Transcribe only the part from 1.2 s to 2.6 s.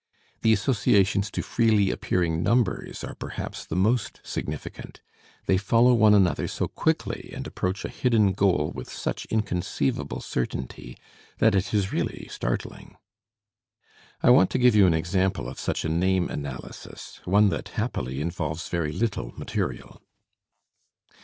to freely appearing